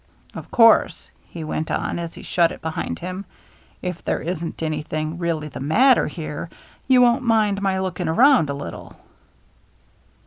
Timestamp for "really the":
5.19-5.59